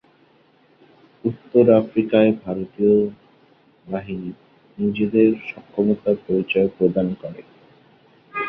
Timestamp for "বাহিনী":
3.85-4.29